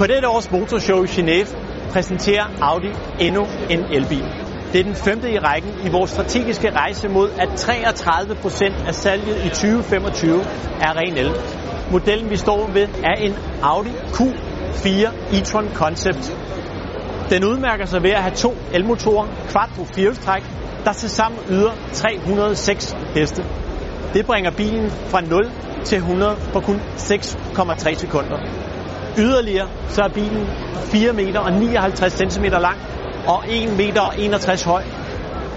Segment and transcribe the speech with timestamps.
[0.00, 1.48] På dette års motorshow i Genève
[1.92, 4.24] præsenterer Audi endnu en elbil.
[4.72, 8.94] Det er den femte i rækken i vores strategiske rejse mod, at 33 procent af
[8.94, 10.40] salget i 2025
[10.80, 11.30] er ren el.
[11.92, 14.88] Modellen vi står ved er en Audi Q4
[15.32, 16.36] e-tron Concept.
[17.30, 20.42] Den udmærker sig ved at have to elmotorer, quattro firehjulstræk,
[20.84, 23.44] der tilsammen yder 306 heste.
[24.14, 25.50] Det bringer bilen fra 0
[25.84, 28.69] til 100 på kun 6,3 sekunder.
[29.18, 32.78] Yderligere så er bilen 4 meter og 59 cm lang
[33.26, 34.82] og 1 meter og 61 høj.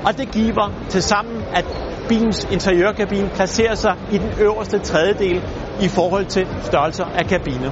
[0.06, 1.66] Og det giver til sammen, at
[2.10, 5.42] bilens interiørkabine placerer sig i den øverste tredjedel
[5.82, 7.72] i forhold til størrelser af kabiner.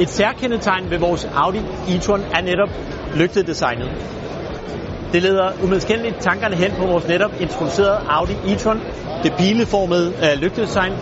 [0.00, 1.58] Et særkendetegn ved vores Audi
[1.88, 2.68] e-tron er netop
[3.16, 3.88] lygtedesignet.
[5.12, 8.80] Det leder umiddelbart tankerne hen på vores netop introducerede Audi e-tron,
[9.22, 10.92] det bileformede uh, øh, lygtedesign,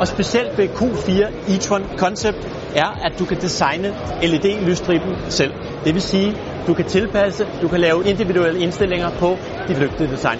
[0.00, 1.10] og specielt ved Q4
[1.48, 3.88] e-tron Concept er, at du kan designe
[4.22, 5.52] LED-lysstriben selv.
[5.84, 9.36] Det vil sige, du kan tilpasse, du kan lave individuelle indstillinger på
[9.68, 10.38] dit lygtedesign.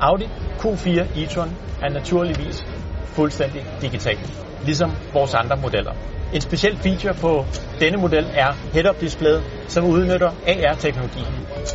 [0.00, 1.50] Audi Q4 e-tron
[1.82, 2.64] er naturligvis
[3.04, 4.18] fuldstændig digital,
[4.64, 5.92] ligesom vores andre modeller.
[6.34, 7.44] En speciel feature på
[7.80, 9.36] denne model er head-up display,
[9.68, 11.24] som udnytter AR-teknologi,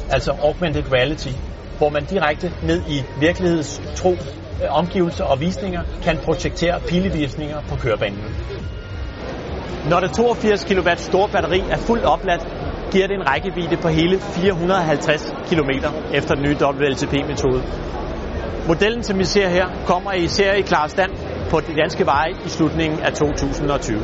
[0.10, 1.30] altså augmented reality,
[1.78, 4.16] hvor man direkte ned i virkelighedstro
[4.64, 8.24] Øh, omgivelser og visninger kan projektere pilevisninger på kørebanen.
[9.90, 12.48] Når det 82 kW store batteri er fuldt opladt,
[12.92, 15.70] giver det en rækkevidde på hele 450 km
[16.14, 17.64] efter den nye WLTP-metode.
[18.68, 21.12] Modellen, som vi ser her, kommer i serie klar stand
[21.50, 24.00] på de danske veje i slutningen af 2020.